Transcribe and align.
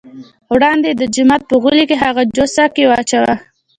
وړاندې 0.53 0.87
یې 0.91 0.95
د 0.99 1.01
جومات 1.15 1.41
په 1.49 1.55
غولي 1.61 1.83
کې 1.89 1.95
هغه 2.03 2.21
جوسه 2.35 2.63
کې 2.75 2.83
واچوه. 2.89 3.33